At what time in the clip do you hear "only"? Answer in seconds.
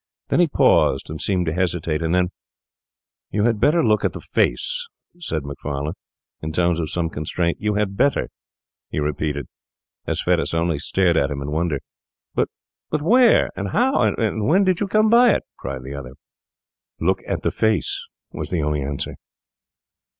10.55-10.79, 18.63-18.81